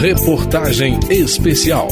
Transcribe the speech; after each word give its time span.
Reportagem 0.00 1.00
especial. 1.10 1.88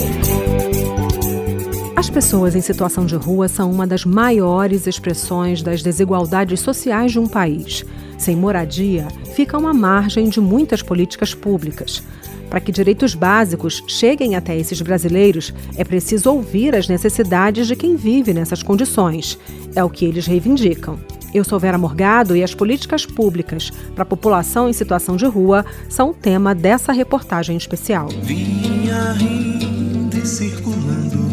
As 1.97 2.09
pessoas 2.09 2.55
em 2.55 2.61
situação 2.61 3.05
de 3.05 3.17
rua 3.17 3.49
são 3.49 3.71
uma 3.71 3.87
das 3.87 4.05
maiores 4.05 4.87
expressões 4.87 5.61
das 5.61 5.83
desigualdades 5.83 6.61
sociais 6.61 7.13
de 7.13 7.19
um 7.19 7.27
país. 7.27 7.85
Sem 8.17 8.37
moradia, 8.37 9.09
ficam 9.35 9.67
à 9.67 9.75
margem 9.75 10.29
de 10.29 10.41
muitas 10.41 10.83
políticas 10.83 11.35
públicas. 11.35 12.03
Para 12.49 12.61
que 12.61 12.71
direitos 12.71 13.15
básicos 13.15 13.83
cheguem 13.89 14.37
até 14.37 14.57
esses 14.57 14.81
brasileiros, 14.81 15.53
é 15.77 15.83
preciso 15.85 16.31
ouvir 16.31 16.77
as 16.77 16.89
necessidades 16.89 17.67
de 17.67 17.75
quem 17.75 17.97
vive 17.97 18.33
nessas 18.33 18.63
condições. 18.63 19.39
É 19.75 19.83
o 19.83 19.91
que 19.91 20.05
eles 20.05 20.27
reivindicam. 20.27 20.99
Eu 21.37 21.45
sou 21.45 21.61
Vera 21.61 21.77
Morgado 21.77 22.35
e 22.35 22.43
as 22.43 22.55
políticas 22.55 23.05
públicas 23.05 23.71
para 23.95 24.05
a 24.05 24.07
população 24.07 24.71
em 24.71 24.73
situação 24.73 25.19
de 25.19 25.27
rua 25.27 25.67
são 25.87 26.09
o 26.09 26.15
tema 26.15 26.55
dessa 26.55 26.95
reportagem 26.95 27.59
especial. 27.59 28.09
Vinha 28.23 29.13
rindo 29.13 30.17
e 30.17 30.27
circulando, 30.27 31.29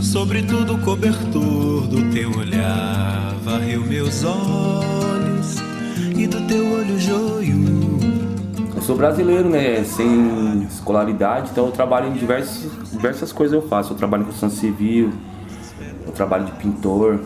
sobretudo 0.00 0.76
o 0.76 0.78
cobertor 0.82 1.88
do 1.88 2.12
teu 2.12 2.30
olhar, 2.38 3.34
varreu 3.42 3.84
meus 3.84 4.22
olhos 4.22 5.56
e 6.16 6.28
do 6.28 6.40
teu 6.46 6.72
olho 6.72 6.96
joio. 6.96 7.58
Eu 8.76 8.82
sou 8.82 8.96
brasileiro, 8.96 9.50
né? 9.50 9.82
Sem 9.82 10.62
escolaridade, 10.70 11.50
então 11.50 11.66
eu 11.66 11.72
trabalho 11.72 12.06
em 12.06 12.12
diversas, 12.12 12.70
diversas 12.92 13.32
coisas 13.32 13.52
eu 13.52 13.68
faço. 13.68 13.94
Eu 13.94 13.96
trabalho 13.96 14.22
em 14.22 14.26
construção 14.26 14.48
civil, 14.48 15.10
eu 16.06 16.12
trabalho 16.12 16.44
de 16.44 16.52
pintor, 16.52 17.18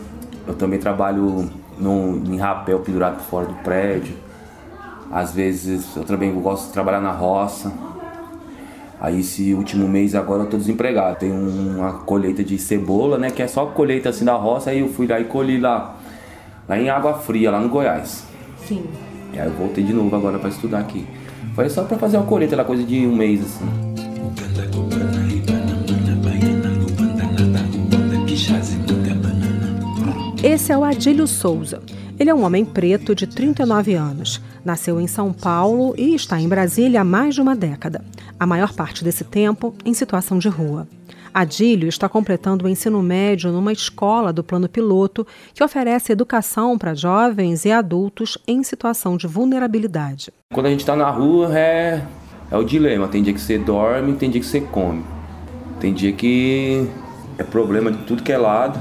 eu 0.47 0.53
também 0.53 0.79
trabalho 0.79 1.49
no, 1.77 2.17
em 2.25 2.37
rapel 2.37 2.79
pendurado 2.79 3.21
fora 3.21 3.45
do 3.45 3.53
prédio. 3.55 4.15
Às 5.11 5.33
vezes 5.33 5.95
eu 5.95 6.03
também 6.03 6.33
gosto 6.33 6.67
de 6.67 6.73
trabalhar 6.73 7.01
na 7.01 7.11
roça. 7.11 7.71
Aí 8.99 9.19
esse 9.19 9.53
último 9.53 9.87
mês 9.87 10.15
agora 10.15 10.43
eu 10.43 10.49
tô 10.49 10.57
desempregado. 10.57 11.17
Tem 11.19 11.31
uma 11.31 11.93
colheita 11.93 12.43
de 12.43 12.57
cebola, 12.57 13.17
né? 13.17 13.29
Que 13.29 13.43
é 13.43 13.47
só 13.47 13.65
colheita 13.67 14.09
assim 14.09 14.25
da 14.25 14.35
roça. 14.35 14.69
Aí 14.69 14.79
eu 14.79 14.89
fui 14.89 15.07
lá 15.07 15.19
e 15.19 15.25
colhi 15.25 15.59
lá, 15.59 15.95
lá 16.67 16.79
em 16.79 16.89
Água 16.89 17.13
Fria, 17.13 17.51
lá 17.51 17.59
no 17.59 17.69
Goiás. 17.69 18.23
Sim. 18.65 18.85
E 19.33 19.39
aí 19.39 19.47
eu 19.47 19.53
voltei 19.53 19.83
de 19.83 19.93
novo 19.93 20.15
agora 20.15 20.39
para 20.39 20.49
estudar 20.49 20.79
aqui. 20.79 21.05
Foi 21.53 21.69
só 21.69 21.83
para 21.83 21.97
fazer 21.97 22.17
uma 22.17 22.25
colheita, 22.25 22.55
lá 22.55 22.63
coisa 22.63 22.83
de 22.83 23.05
um 23.05 23.15
mês 23.15 23.41
assim. 23.41 23.94
Esse 30.55 30.71
é 30.71 30.77
o 30.77 30.85
Adílio 30.85 31.27
Souza. 31.27 31.81
Ele 32.17 32.29
é 32.29 32.33
um 32.33 32.45
homem 32.45 32.63
preto 32.63 33.13
de 33.13 33.27
39 33.27 33.93
anos. 33.93 34.41
Nasceu 34.63 35.01
em 35.01 35.05
São 35.05 35.33
Paulo 35.33 35.93
e 35.97 36.15
está 36.15 36.39
em 36.39 36.47
Brasília 36.47 37.01
há 37.01 37.03
mais 37.03 37.35
de 37.35 37.41
uma 37.41 37.53
década. 37.53 38.05
A 38.39 38.47
maior 38.47 38.71
parte 38.71 39.03
desse 39.03 39.25
tempo 39.25 39.75
em 39.83 39.93
situação 39.93 40.39
de 40.39 40.47
rua. 40.47 40.87
Adílio 41.33 41.89
está 41.89 42.07
completando 42.07 42.63
o 42.63 42.69
ensino 42.69 43.03
médio 43.03 43.51
numa 43.51 43.73
escola 43.73 44.31
do 44.31 44.45
Plano 44.45 44.69
Piloto 44.69 45.27
que 45.53 45.61
oferece 45.61 46.13
educação 46.13 46.77
para 46.77 46.93
jovens 46.93 47.65
e 47.65 47.71
adultos 47.73 48.37
em 48.47 48.63
situação 48.63 49.17
de 49.17 49.27
vulnerabilidade. 49.27 50.31
Quando 50.53 50.67
a 50.67 50.69
gente 50.69 50.79
está 50.79 50.95
na 50.95 51.09
rua 51.09 51.49
é, 51.53 52.01
é 52.49 52.55
o 52.55 52.63
dilema. 52.63 53.09
Tem 53.09 53.21
dia 53.21 53.33
que 53.33 53.41
você 53.41 53.57
dorme, 53.57 54.13
tem 54.13 54.29
dia 54.29 54.39
que 54.39 54.47
você 54.47 54.61
come. 54.61 55.03
Tem 55.81 55.93
dia 55.93 56.13
que 56.13 56.87
é 57.37 57.43
problema 57.43 57.91
de 57.91 57.97
tudo 58.05 58.23
que 58.23 58.31
é 58.31 58.37
lado, 58.37 58.79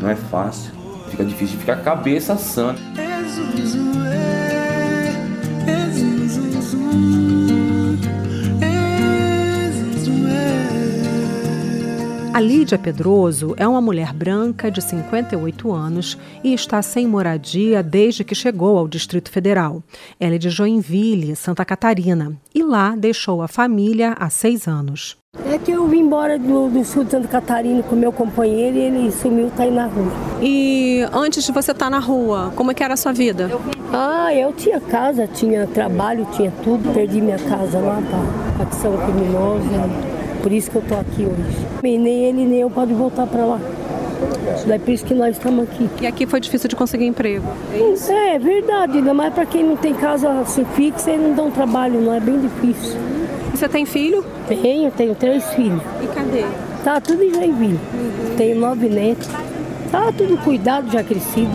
não 0.00 0.10
é 0.10 0.16
fácil 0.16 0.81
fica 1.12 1.24
difícil 1.24 1.56
de 1.56 1.60
ficar 1.60 1.76
cabeça 1.82 2.36
sã. 2.36 2.74
A 12.34 12.40
Lídia 12.40 12.78
Pedroso 12.78 13.54
é 13.58 13.68
uma 13.68 13.80
mulher 13.82 14.14
branca 14.14 14.70
de 14.70 14.80
58 14.80 15.70
anos 15.70 16.18
e 16.42 16.54
está 16.54 16.80
sem 16.80 17.06
moradia 17.06 17.82
desde 17.82 18.24
que 18.24 18.34
chegou 18.34 18.78
ao 18.78 18.88
Distrito 18.88 19.30
Federal. 19.30 19.82
Ela 20.18 20.36
é 20.36 20.38
de 20.38 20.48
Joinville, 20.48 21.36
Santa 21.36 21.62
Catarina, 21.62 22.34
e 22.54 22.62
lá 22.62 22.96
deixou 22.96 23.42
a 23.42 23.48
família 23.48 24.16
há 24.18 24.30
seis 24.30 24.66
anos. 24.66 25.21
É 25.48 25.56
que 25.56 25.70
eu 25.70 25.86
vim 25.86 26.00
embora 26.00 26.38
do, 26.38 26.68
do 26.68 26.84
sul 26.84 27.04
de 27.04 27.10
Santa 27.10 27.26
Catarina 27.26 27.82
com 27.82 27.96
meu 27.96 28.12
companheiro 28.12 28.76
e 28.76 28.80
ele 28.80 29.10
sumiu, 29.10 29.50
tá 29.56 29.62
aí 29.62 29.70
na 29.70 29.86
rua. 29.86 30.12
E 30.42 31.06
antes 31.10 31.42
de 31.44 31.52
você 31.52 31.72
estar 31.72 31.86
tá 31.86 31.90
na 31.90 31.98
rua, 31.98 32.52
como 32.54 32.70
é 32.70 32.74
que 32.74 32.84
era 32.84 32.92
a 32.92 32.96
sua 32.98 33.14
vida? 33.14 33.50
Ah, 33.90 34.34
eu 34.34 34.52
tinha 34.52 34.78
casa, 34.78 35.26
tinha 35.26 35.66
trabalho, 35.66 36.26
tinha 36.32 36.52
tudo. 36.62 36.92
Perdi 36.92 37.22
minha 37.22 37.38
casa 37.38 37.78
lá 37.78 38.02
para 38.10 38.64
facção 38.64 38.94
criminosa. 38.98 39.90
Por 40.42 40.52
isso 40.52 40.70
que 40.70 40.76
eu 40.76 40.82
tô 40.82 40.96
aqui 40.96 41.24
hoje. 41.24 41.66
E 41.82 41.96
nem 41.96 42.24
ele 42.24 42.44
nem 42.44 42.60
eu 42.60 42.68
pode 42.68 42.92
voltar 42.92 43.26
para 43.26 43.46
lá. 43.46 43.60
Daí 44.66 44.78
por 44.78 44.90
isso 44.90 45.04
que 45.06 45.14
nós 45.14 45.36
estamos 45.36 45.64
aqui. 45.64 45.88
E 46.02 46.06
aqui 46.06 46.26
foi 46.26 46.40
difícil 46.40 46.68
de 46.68 46.76
conseguir 46.76 47.06
emprego? 47.06 47.46
É, 47.72 48.34
é 48.34 48.38
verdade, 48.38 48.98
ainda 48.98 49.14
mais 49.14 49.32
para 49.32 49.46
quem 49.46 49.64
não 49.64 49.76
tem 49.76 49.94
casa 49.94 50.30
assim, 50.40 50.64
fixa 50.76 51.10
e 51.10 51.16
não 51.16 51.34
dá 51.34 51.42
um 51.42 51.50
trabalho, 51.50 52.00
não 52.02 52.12
é 52.12 52.20
bem 52.20 52.38
difícil. 52.38 53.00
Você 53.52 53.68
tem 53.68 53.86
filho? 53.86 54.24
Tenho, 54.48 54.90
tenho 54.90 55.14
três 55.14 55.44
filhos. 55.54 55.80
E 56.02 56.06
cadê? 56.08 56.44
Tá 56.82 57.00
tudo 57.00 57.22
em 57.22 57.32
Joinville. 57.32 57.78
Uhum. 57.94 58.36
Tenho 58.36 58.58
nove 58.58 58.88
netos. 58.88 59.28
Tá 59.90 60.10
tudo 60.10 60.36
cuidado, 60.38 60.90
já 60.90 61.04
crescido. 61.04 61.52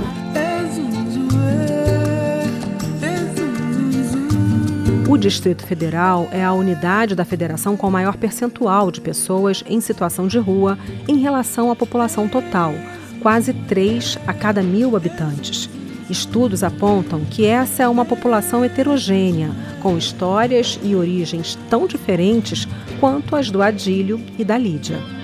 O 5.09 5.17
Distrito 5.17 5.65
Federal 5.65 6.27
é 6.31 6.43
a 6.43 6.53
unidade 6.53 7.15
da 7.15 7.25
federação 7.25 7.75
com 7.75 7.89
maior 7.89 8.17
percentual 8.17 8.91
de 8.91 9.01
pessoas 9.01 9.63
em 9.65 9.81
situação 9.81 10.27
de 10.27 10.37
rua 10.37 10.77
em 11.07 11.17
relação 11.17 11.71
à 11.71 11.75
população 11.75 12.27
total, 12.27 12.73
quase 13.21 13.53
3 13.53 14.19
a 14.27 14.33
cada 14.33 14.61
mil 14.61 14.95
habitantes. 14.95 15.69
Estudos 16.09 16.63
apontam 16.63 17.25
que 17.25 17.45
essa 17.45 17.83
é 17.83 17.87
uma 17.87 18.05
população 18.05 18.63
heterogênea, 18.63 19.51
com 19.81 19.97
histórias 19.97 20.79
e 20.81 20.95
origens 20.95 21.57
tão 21.69 21.85
diferentes 21.85 22.67
quanto 22.99 23.35
as 23.35 23.51
do 23.51 23.61
Adílio 23.61 24.21
e 24.39 24.45
da 24.45 24.57
Lídia. 24.57 25.16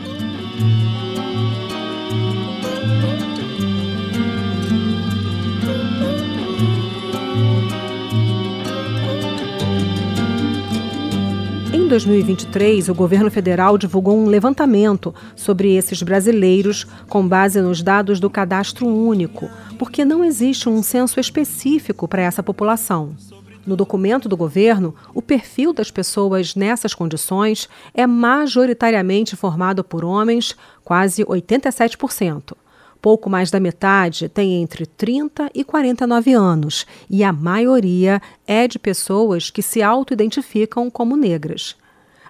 2023, 11.94 12.90
o 12.90 12.96
governo 12.96 13.30
federal 13.30 13.78
divulgou 13.78 14.18
um 14.18 14.26
levantamento 14.26 15.14
sobre 15.36 15.76
esses 15.76 16.02
brasileiros 16.02 16.88
com 17.08 17.28
base 17.28 17.62
nos 17.62 17.84
dados 17.84 18.20
do 18.20 18.32
Cadastro 18.32 18.88
Único, 18.88 19.48
porque 19.78 20.04
não 20.04 20.26
existe 20.26 20.68
um 20.68 20.82
censo 20.82 21.20
específico 21.20 22.08
para 22.08 22.24
essa 22.24 22.42
população. 22.42 23.16
No 23.64 23.76
documento 23.76 24.28
do 24.28 24.36
governo, 24.36 24.96
o 25.14 25.22
perfil 25.22 25.72
das 25.72 25.92
pessoas 25.92 26.56
nessas 26.56 26.96
condições 26.96 27.70
é 27.94 28.08
majoritariamente 28.08 29.36
formado 29.36 29.84
por 29.84 30.04
homens, 30.04 30.56
quase 30.84 31.24
87%. 31.24 32.56
Pouco 33.00 33.30
mais 33.30 33.52
da 33.52 33.60
metade 33.60 34.28
tem 34.28 34.64
entre 34.64 34.88
30 34.88 35.52
e 35.54 35.64
49 35.64 36.34
anos, 36.34 36.88
e 37.08 37.24
a 37.24 37.32
maioria 37.32 38.20
é 38.48 38.68
de 38.68 38.80
pessoas 38.80 39.52
que 39.52 39.62
se 39.62 39.84
auto-identificam 39.84 40.90
como 40.90 41.16
negras. 41.16 41.76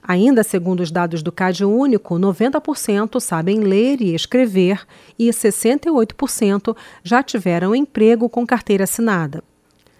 Ainda 0.06 0.44
segundo 0.44 0.82
os 0.82 0.92
dados 0.92 1.24
do 1.24 1.32
CAD 1.32 1.64
Único, 1.64 2.16
90% 2.16 3.22
sabem 3.22 3.62
ler 3.62 4.02
e 4.02 4.14
escrever 4.14 4.86
e 5.18 5.30
68% 5.30 6.76
já 7.02 7.24
tiveram 7.24 7.74
emprego 7.74 8.28
com 8.28 8.46
carteira 8.46 8.84
assinada. 8.84 9.42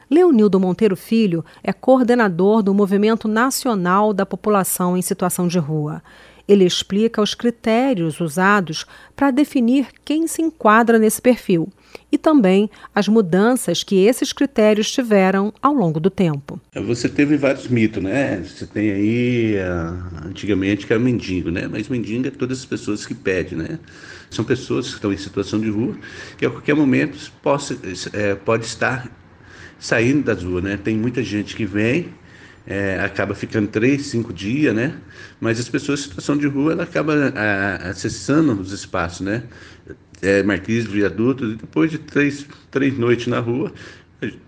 Leonildo 0.10 0.60
Monteiro 0.60 0.98
Filho 0.98 1.44
é 1.64 1.72
coordenador 1.72 2.62
do 2.62 2.74
Movimento 2.74 3.28
Nacional 3.28 4.14
da 4.14 4.26
População 4.26 4.98
em 4.98 5.02
Situação 5.02 5.48
de 5.48 5.58
Rua. 5.58 6.04
Ele 6.48 6.66
explica 6.66 7.22
os 7.22 7.34
critérios 7.34 8.20
usados 8.20 8.86
para 9.16 9.32
definir 9.32 9.88
quem 10.04 10.28
se 10.28 10.42
enquadra 10.42 11.00
nesse 11.00 11.22
perfil 11.22 11.72
e 12.12 12.18
também 12.18 12.70
as 12.94 13.08
mudanças 13.08 13.84
que 13.84 14.06
esses 14.06 14.34
critérios 14.34 14.92
tiveram 14.92 15.54
ao 15.62 15.74
longo 15.74 16.00
do 16.00 16.10
tempo. 16.10 16.60
Você 16.76 17.08
teve 17.08 17.38
vários 17.38 17.68
mitos, 17.68 18.04
né? 18.04 18.44
Você 18.44 18.66
tem 18.66 18.92
aí, 18.92 19.56
uh, 19.56 20.28
antigamente, 20.28 20.86
que 20.86 20.94
era 20.94 21.02
mendigo, 21.02 21.50
né? 21.50 21.68
Mas 21.68 21.88
mendigo 21.88 22.28
é 22.28 22.32
todas 22.32 22.60
as 22.60 22.66
pessoas 22.66 23.06
que 23.06 23.16
pedem, 23.16 23.58
né? 23.58 23.80
São 24.30 24.44
pessoas 24.44 24.90
que 24.90 24.96
estão 24.96 25.14
em 25.14 25.18
situação 25.18 25.60
de 25.60 25.70
rua 25.70 25.96
que 26.38 26.46
a 26.46 26.50
qualquer 26.50 26.76
momento 26.76 27.32
é, 28.14 28.36
pode 28.36 28.66
estar 28.66 29.10
saindo 29.80 30.24
das 30.24 30.44
ruas, 30.44 30.64
né? 30.64 30.78
Tem 30.78 30.98
muita 30.98 31.24
gente 31.24 31.56
que 31.56 31.66
vem 31.66 32.08
é, 32.66 33.00
acaba 33.00 33.36
ficando 33.36 33.68
três, 33.68 34.08
cinco 34.08 34.34
dias, 34.34 34.74
né? 34.74 34.96
Mas 35.40 35.60
as 35.60 35.68
pessoas 35.68 36.00
em 36.00 36.04
situação 36.04 36.38
de 36.38 36.48
rua, 36.48 36.74
ela 36.74 36.84
acaba 36.84 37.14
a, 37.36 37.90
acessando 37.90 38.54
os 38.60 38.72
espaços, 38.72 39.22
né? 39.22 39.44
É, 40.22 40.42
viaduto, 40.88 41.46
e 41.46 41.56
depois 41.56 41.92
de 41.92 41.98
três, 41.98 42.46
três 42.72 42.98
noites 42.98 43.28
na 43.28 43.40
rua, 43.40 43.74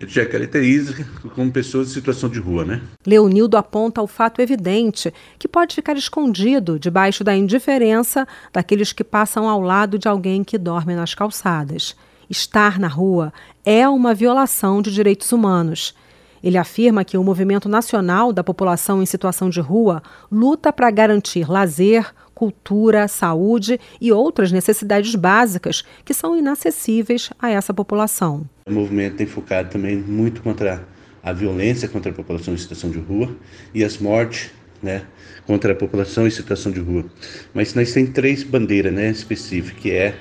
já 0.06 0.24
caracteriza 0.24 1.06
como 1.34 1.52
pessoas 1.52 1.90
em 1.90 1.92
situação 1.92 2.28
de 2.30 2.38
rua, 2.38 2.64
né? 2.64 2.80
Leonildo 3.06 3.58
aponta 3.58 4.00
o 4.00 4.06
fato 4.06 4.40
evidente 4.40 5.12
que 5.38 5.46
pode 5.46 5.74
ficar 5.74 5.96
escondido 5.96 6.78
debaixo 6.78 7.22
da 7.22 7.36
indiferença 7.36 8.26
daqueles 8.52 8.92
que 8.92 9.04
passam 9.04 9.48
ao 9.48 9.60
lado 9.60 9.98
de 9.98 10.08
alguém 10.08 10.42
que 10.42 10.56
dorme 10.56 10.94
nas 10.94 11.14
calçadas. 11.14 11.94
Estar 12.28 12.78
na 12.78 12.88
rua 12.88 13.32
é 13.64 13.88
uma 13.88 14.14
violação 14.14 14.82
de 14.82 14.92
direitos 14.92 15.30
humanos. 15.32 15.94
Ele 16.42 16.58
afirma 16.58 17.04
que 17.04 17.16
o 17.16 17.24
Movimento 17.24 17.68
Nacional 17.68 18.32
da 18.32 18.44
População 18.44 19.02
em 19.02 19.06
Situação 19.06 19.48
de 19.48 19.60
Rua 19.60 20.02
luta 20.30 20.72
para 20.72 20.90
garantir 20.90 21.50
lazer, 21.50 22.12
cultura, 22.34 23.08
saúde 23.08 23.80
e 24.00 24.12
outras 24.12 24.52
necessidades 24.52 25.14
básicas 25.14 25.84
que 26.04 26.12
são 26.12 26.36
inacessíveis 26.36 27.30
a 27.38 27.50
essa 27.50 27.72
população. 27.72 28.48
O 28.66 28.72
movimento 28.72 29.16
tem 29.16 29.26
focado 29.26 29.70
também 29.70 29.96
muito 29.96 30.42
contra 30.42 30.86
a 31.26 31.32
violência 31.32 31.88
contra 31.88 32.12
a 32.12 32.14
população 32.14 32.54
em 32.54 32.56
situação 32.56 32.88
de 32.88 32.98
rua 32.98 33.28
e 33.74 33.82
as 33.82 33.98
mortes 33.98 34.52
né, 34.80 35.02
contra 35.44 35.72
a 35.72 35.74
população 35.74 36.24
em 36.24 36.30
situação 36.30 36.70
de 36.70 36.78
rua. 36.78 37.04
Mas 37.52 37.74
nós 37.74 37.92
temos 37.92 38.10
três 38.10 38.44
bandeiras 38.44 38.92
né, 38.92 39.10
específicas, 39.10 39.82
que 39.82 39.90
é 39.90 40.14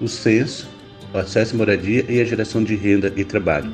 o 0.00 0.08
censo, 0.08 0.66
o 1.12 1.18
acesso 1.18 1.54
à 1.54 1.58
moradia 1.58 2.06
e 2.08 2.20
a 2.22 2.24
geração 2.24 2.64
de 2.64 2.74
renda 2.74 3.12
e 3.14 3.24
trabalho. 3.24 3.70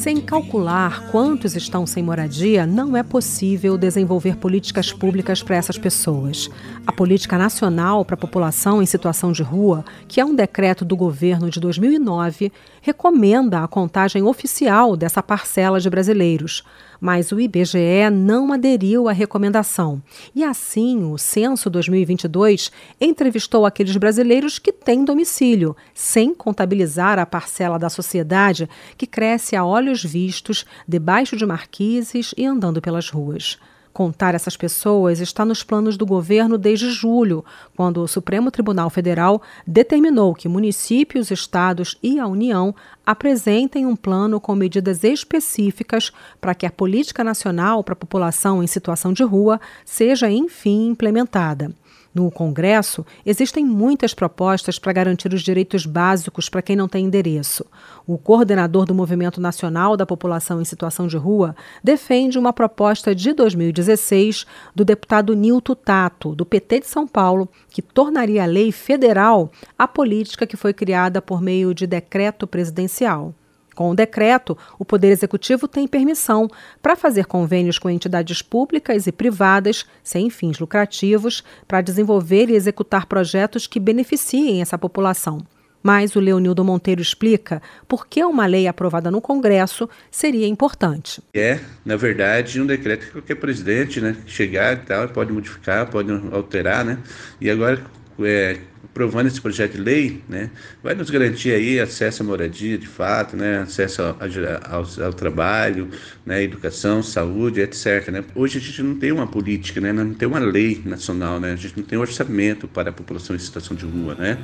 Sem 0.00 0.18
calcular 0.18 1.10
quantos 1.10 1.54
estão 1.54 1.86
sem 1.86 2.02
moradia, 2.02 2.64
não 2.64 2.96
é 2.96 3.02
possível 3.02 3.76
desenvolver 3.76 4.34
políticas 4.38 4.90
públicas 4.90 5.42
para 5.42 5.56
essas 5.56 5.76
pessoas. 5.76 6.48
A 6.86 6.90
Política 6.90 7.36
Nacional 7.36 8.02
para 8.02 8.14
a 8.14 8.18
População 8.18 8.80
em 8.80 8.86
Situação 8.86 9.30
de 9.30 9.42
Rua, 9.42 9.84
que 10.08 10.18
é 10.18 10.24
um 10.24 10.34
decreto 10.34 10.86
do 10.86 10.96
governo 10.96 11.50
de 11.50 11.60
2009, 11.60 12.50
recomenda 12.80 13.62
a 13.62 13.68
contagem 13.68 14.22
oficial 14.22 14.96
dessa 14.96 15.22
parcela 15.22 15.78
de 15.78 15.90
brasileiros 15.90 16.64
mas 17.00 17.32
o 17.32 17.40
IBGE 17.40 18.10
não 18.12 18.52
aderiu 18.52 19.08
à 19.08 19.12
recomendação. 19.12 20.02
E 20.34 20.44
assim, 20.44 21.04
o 21.04 21.16
Censo 21.16 21.70
2022 21.70 22.70
entrevistou 23.00 23.64
aqueles 23.64 23.96
brasileiros 23.96 24.58
que 24.58 24.72
têm 24.72 25.04
domicílio, 25.04 25.76
sem 25.94 26.34
contabilizar 26.34 27.18
a 27.18 27.26
parcela 27.26 27.78
da 27.78 27.88
sociedade 27.88 28.68
que 28.96 29.06
cresce 29.06 29.56
a 29.56 29.64
olhos 29.64 30.04
vistos, 30.04 30.66
debaixo 30.86 31.36
de 31.36 31.46
marquises 31.46 32.34
e 32.36 32.44
andando 32.44 32.82
pelas 32.82 33.08
ruas. 33.08 33.58
Contar 33.92 34.36
essas 34.36 34.56
pessoas 34.56 35.18
está 35.20 35.44
nos 35.44 35.64
planos 35.64 35.96
do 35.96 36.06
governo 36.06 36.56
desde 36.56 36.90
julho, 36.90 37.44
quando 37.76 38.00
o 38.00 38.06
Supremo 38.08 38.50
Tribunal 38.50 38.88
Federal 38.88 39.42
determinou 39.66 40.32
que 40.32 40.48
municípios, 40.48 41.30
estados 41.32 41.98
e 42.00 42.20
a 42.20 42.26
União 42.26 42.74
apresentem 43.04 43.86
um 43.86 43.96
plano 43.96 44.40
com 44.40 44.54
medidas 44.54 45.02
específicas 45.02 46.12
para 46.40 46.54
que 46.54 46.66
a 46.66 46.70
política 46.70 47.24
nacional 47.24 47.82
para 47.82 47.94
a 47.94 47.96
população 47.96 48.62
em 48.62 48.66
situação 48.68 49.12
de 49.12 49.24
rua 49.24 49.60
seja, 49.84 50.30
enfim, 50.30 50.90
implementada. 50.90 51.72
No 52.12 52.28
Congresso, 52.28 53.06
existem 53.24 53.64
muitas 53.64 54.12
propostas 54.12 54.80
para 54.80 54.92
garantir 54.92 55.32
os 55.32 55.42
direitos 55.42 55.86
básicos 55.86 56.48
para 56.48 56.60
quem 56.60 56.74
não 56.74 56.88
tem 56.88 57.04
endereço. 57.04 57.64
O 58.04 58.18
coordenador 58.18 58.84
do 58.84 58.94
Movimento 58.94 59.40
Nacional 59.40 59.96
da 59.96 60.04
População 60.04 60.60
em 60.60 60.64
Situação 60.64 61.06
de 61.06 61.16
Rua 61.16 61.54
defende 61.84 62.36
uma 62.36 62.52
proposta 62.52 63.14
de 63.14 63.32
2016 63.32 64.44
do 64.74 64.84
deputado 64.84 65.36
Nilton 65.36 65.76
Tato, 65.76 66.34
do 66.34 66.44
PT 66.44 66.80
de 66.80 66.86
São 66.88 67.06
Paulo, 67.06 67.48
que 67.68 67.80
tornaria 67.80 68.42
a 68.42 68.46
lei 68.46 68.72
federal 68.72 69.52
a 69.78 69.86
política 69.86 70.48
que 70.48 70.56
foi 70.56 70.72
criada 70.72 71.22
por 71.22 71.40
meio 71.40 71.72
de 71.72 71.86
decreto 71.86 72.44
presidencial. 72.44 73.32
Com 73.80 73.92
o 73.92 73.94
decreto, 73.94 74.58
o 74.78 74.84
Poder 74.84 75.08
Executivo 75.08 75.66
tem 75.66 75.88
permissão 75.88 76.50
para 76.82 76.94
fazer 76.94 77.24
convênios 77.24 77.78
com 77.78 77.88
entidades 77.88 78.42
públicas 78.42 79.06
e 79.06 79.10
privadas, 79.10 79.86
sem 80.04 80.28
fins 80.28 80.58
lucrativos, 80.58 81.42
para 81.66 81.80
desenvolver 81.80 82.50
e 82.50 82.56
executar 82.56 83.06
projetos 83.06 83.66
que 83.66 83.80
beneficiem 83.80 84.60
essa 84.60 84.76
população. 84.76 85.38
Mas 85.82 86.14
o 86.14 86.20
Leonildo 86.20 86.62
Monteiro 86.62 87.00
explica 87.00 87.62
por 87.88 88.06
que 88.06 88.22
uma 88.22 88.44
lei 88.44 88.68
aprovada 88.68 89.10
no 89.10 89.18
Congresso 89.18 89.88
seria 90.10 90.46
importante. 90.46 91.22
É, 91.32 91.58
na 91.82 91.96
verdade, 91.96 92.60
um 92.60 92.66
decreto 92.66 93.06
que 93.06 93.12
qualquer 93.12 93.36
presidente 93.36 93.98
né, 93.98 94.14
chegar 94.26 94.74
e 94.74 94.80
tal, 94.80 95.08
pode 95.08 95.32
modificar, 95.32 95.88
pode 95.88 96.12
alterar, 96.32 96.84
né? 96.84 96.98
E 97.40 97.48
agora 97.48 97.82
é, 98.26 98.58
aprovando 98.84 99.28
esse 99.28 99.40
projeto 99.40 99.72
de 99.72 99.80
lei, 99.80 100.22
né, 100.28 100.50
vai 100.82 100.94
nos 100.94 101.10
garantir 101.10 101.52
aí 101.52 101.78
acesso 101.78 102.22
à 102.22 102.26
moradia, 102.26 102.76
de 102.76 102.86
fato, 102.86 103.36
né, 103.36 103.60
acesso 103.60 104.02
ao, 104.02 104.16
ao, 104.68 105.06
ao 105.06 105.12
trabalho, 105.12 105.88
né, 106.26 106.42
educação, 106.42 107.02
saúde, 107.02 107.60
etc. 107.60 108.08
Né. 108.10 108.24
Hoje 108.34 108.58
a 108.58 108.60
gente 108.60 108.82
não 108.82 108.96
tem 108.96 109.12
uma 109.12 109.26
política, 109.26 109.80
né, 109.80 109.92
não 109.92 110.12
tem 110.12 110.26
uma 110.26 110.40
lei 110.40 110.82
nacional, 110.84 111.38
né, 111.38 111.52
a 111.52 111.56
gente 111.56 111.76
não 111.76 111.84
tem 111.84 111.98
um 111.98 112.02
orçamento 112.02 112.66
para 112.66 112.90
a 112.90 112.92
população 112.92 113.36
em 113.36 113.38
situação 113.38 113.76
de 113.76 113.84
rua, 113.84 114.14
né, 114.14 114.38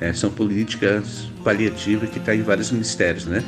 é, 0.00 0.12
são 0.12 0.30
políticas 0.30 1.30
paliativas 1.44 2.08
que 2.10 2.18
estão 2.18 2.34
tá 2.34 2.34
em 2.34 2.42
vários 2.42 2.70
ministérios, 2.72 3.26
né. 3.26 3.42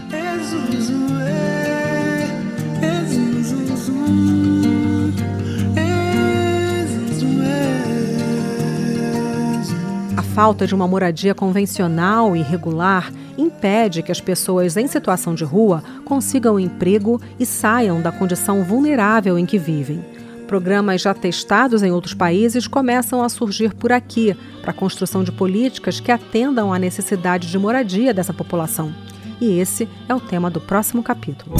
Falta 10.34 10.66
de 10.66 10.74
uma 10.74 10.88
moradia 10.88 11.32
convencional 11.32 12.34
e 12.34 12.42
regular 12.42 13.12
impede 13.38 14.02
que 14.02 14.10
as 14.10 14.20
pessoas 14.20 14.76
em 14.76 14.88
situação 14.88 15.32
de 15.32 15.44
rua 15.44 15.80
consigam 16.04 16.58
emprego 16.58 17.22
e 17.38 17.46
saiam 17.46 18.02
da 18.02 18.10
condição 18.10 18.64
vulnerável 18.64 19.38
em 19.38 19.46
que 19.46 19.58
vivem. 19.58 20.04
Programas 20.48 21.02
já 21.02 21.14
testados 21.14 21.84
em 21.84 21.92
outros 21.92 22.14
países 22.14 22.66
começam 22.66 23.22
a 23.22 23.28
surgir 23.28 23.74
por 23.74 23.92
aqui 23.92 24.36
para 24.60 24.72
a 24.72 24.74
construção 24.74 25.22
de 25.22 25.30
políticas 25.30 26.00
que 26.00 26.10
atendam 26.10 26.72
à 26.72 26.80
necessidade 26.80 27.48
de 27.48 27.56
moradia 27.56 28.12
dessa 28.12 28.34
população. 28.34 28.92
E 29.40 29.60
esse 29.60 29.88
é 30.08 30.14
o 30.14 30.20
tema 30.20 30.50
do 30.50 30.60
próximo 30.60 31.00
capítulo. 31.00 31.54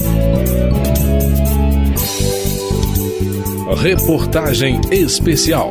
Reportagem 3.76 4.81
especial. 4.91 5.71